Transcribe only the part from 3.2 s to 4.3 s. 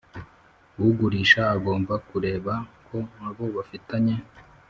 abo bafitanye